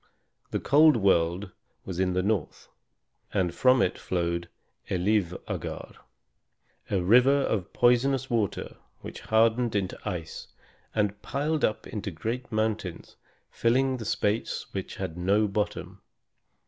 [0.49, 1.51] The cold world
[1.85, 2.69] was in the north,
[3.31, 4.49] and from it flowed
[4.89, 5.95] Elivâgar,
[6.89, 10.47] a river of poisonous water which hardened into ice
[10.95, 13.15] and piled up into great mountains,
[13.51, 16.01] filling the space which had no bottom.